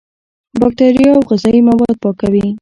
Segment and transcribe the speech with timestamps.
[0.61, 2.47] بکتریا او غذایي مواد پاکوي.